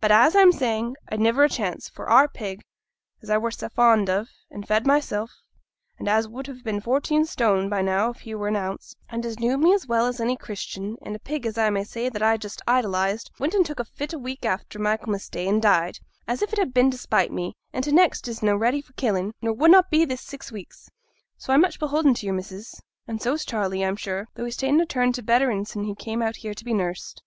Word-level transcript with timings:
But, 0.00 0.10
as 0.10 0.34
I'm 0.34 0.52
saying, 0.52 0.96
I'd 1.10 1.20
niver 1.20 1.44
a 1.44 1.50
chance; 1.50 1.90
for 1.90 2.08
our 2.08 2.26
pig, 2.26 2.62
as 3.20 3.28
I 3.28 3.36
were 3.36 3.50
sa 3.50 3.68
fond 3.68 4.08
on, 4.08 4.26
and 4.50 4.66
fed 4.66 4.86
mysel', 4.86 5.28
and 5.98 6.08
as 6.08 6.26
would 6.26 6.46
ha' 6.46 6.62
been 6.64 6.80
fourteen 6.80 7.26
stone 7.26 7.68
by 7.68 7.82
now 7.82 8.08
if 8.08 8.20
he 8.20 8.34
were 8.34 8.48
an 8.48 8.56
ounce, 8.56 8.94
and 9.10 9.26
as 9.26 9.38
knew 9.38 9.58
me 9.58 9.74
as 9.74 9.86
well 9.86 10.06
as 10.06 10.18
any 10.18 10.34
Christian, 10.34 10.96
and 11.02 11.14
a 11.14 11.18
pig, 11.18 11.44
as 11.44 11.58
I 11.58 11.68
may 11.68 11.84
say, 11.84 12.08
that 12.08 12.22
I 12.22 12.38
just 12.38 12.62
idolized, 12.66 13.32
went 13.38 13.52
and 13.52 13.66
took 13.66 13.78
a 13.78 13.84
fit 13.84 14.14
a 14.14 14.18
week 14.18 14.46
after 14.46 14.78
Michaelmas 14.78 15.28
Day, 15.28 15.46
and 15.46 15.60
died, 15.60 15.98
as 16.26 16.40
if 16.40 16.54
it 16.54 16.58
had 16.58 16.72
been 16.72 16.90
to 16.90 16.96
spite 16.96 17.30
me; 17.30 17.52
and 17.74 17.84
t' 17.84 17.92
next 17.92 18.26
is 18.28 18.42
na' 18.42 18.54
ready 18.54 18.80
for 18.80 18.94
killing, 18.94 19.34
nor 19.42 19.52
wunnot 19.52 19.90
be 19.90 20.06
this 20.06 20.22
six 20.22 20.50
week. 20.50 20.72
So 21.36 21.52
I'm 21.52 21.60
much 21.60 21.78
beholden 21.78 22.14
to 22.14 22.24
your 22.24 22.34
missus, 22.34 22.80
and 23.06 23.20
so's 23.20 23.44
Charley, 23.44 23.84
I'm 23.84 23.96
sure; 23.96 24.28
though 24.36 24.46
he's 24.46 24.56
ta'en 24.56 24.80
a 24.80 24.86
turn 24.86 25.12
to 25.12 25.22
betterin' 25.22 25.66
sin' 25.66 25.84
he 25.84 25.94
came 25.94 26.22
out 26.22 26.36
here 26.36 26.54
to 26.54 26.64
be 26.64 26.72
nursed.' 26.72 27.20